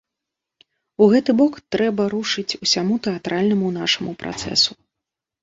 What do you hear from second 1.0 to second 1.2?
У